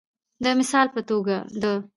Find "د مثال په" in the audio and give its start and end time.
0.43-1.01